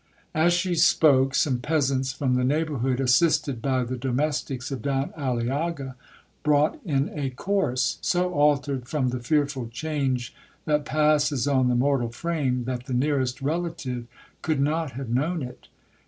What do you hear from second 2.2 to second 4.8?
the neighbourhood, assisted by the domestics